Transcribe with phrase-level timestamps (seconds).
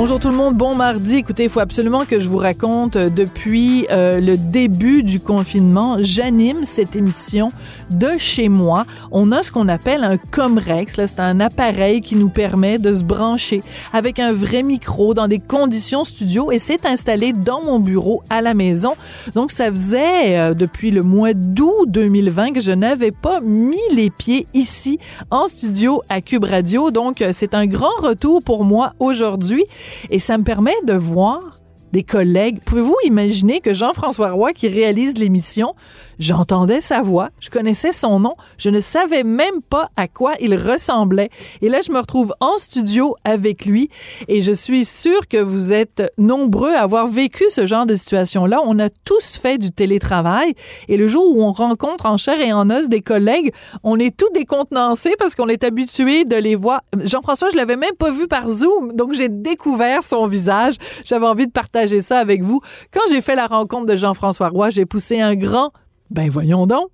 [0.00, 1.16] Bonjour tout le monde, bon mardi.
[1.16, 5.96] Écoutez, il faut absolument que je vous raconte euh, depuis euh, le début du confinement,
[5.98, 7.48] j'anime cette émission
[7.90, 8.86] de chez moi.
[9.10, 10.94] On a ce qu'on appelle un Comrex.
[10.94, 13.60] C'est un appareil qui nous permet de se brancher
[13.92, 18.40] avec un vrai micro dans des conditions studio et c'est installé dans mon bureau à
[18.40, 18.94] la maison.
[19.34, 24.10] Donc ça faisait euh, depuis le mois d'août 2020 que je n'avais pas mis les
[24.10, 25.00] pieds ici
[25.32, 26.92] en studio à Cube Radio.
[26.92, 29.64] Donc c'est un grand retour pour moi aujourd'hui.
[30.10, 31.57] Et ça me permet de voir
[31.92, 32.60] des collègues.
[32.64, 35.74] Pouvez-vous imaginer que Jean-François Roy, qui réalise l'émission,
[36.18, 40.56] J'entendais sa voix, je connaissais son nom, je ne savais même pas à quoi il
[40.56, 41.30] ressemblait.
[41.62, 43.88] Et là, je me retrouve en studio avec lui
[44.26, 48.60] et je suis sûre que vous êtes nombreux à avoir vécu ce genre de situation-là.
[48.64, 50.54] On a tous fait du télétravail
[50.88, 53.52] et le jour où on rencontre en chair et en os des collègues,
[53.84, 56.82] on est tout décontenancé parce qu'on est habitué de les voir.
[57.00, 60.74] Jean-François, je l'avais même pas vu par Zoom, donc j'ai découvert son visage.
[61.04, 62.60] J'avais envie de partager ça avec vous.
[62.92, 65.72] Quand j'ai fait la rencontre de Jean-François Roy, j'ai poussé un grand
[66.10, 66.88] ben voyons donc.